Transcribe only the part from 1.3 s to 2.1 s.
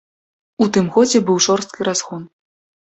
жорсткі